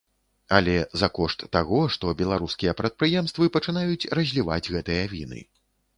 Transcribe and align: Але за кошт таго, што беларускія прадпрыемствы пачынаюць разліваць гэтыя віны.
Але 0.59 0.71
за 1.01 1.09
кошт 1.17 1.43
таго, 1.57 1.81
што 1.95 2.13
беларускія 2.21 2.75
прадпрыемствы 2.79 3.53
пачынаюць 3.59 4.09
разліваць 4.21 4.63
гэтыя 4.73 5.03
віны. 5.13 5.49